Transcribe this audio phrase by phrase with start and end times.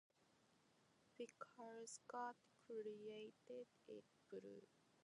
[1.15, 2.33] because god
[2.65, 4.03] created it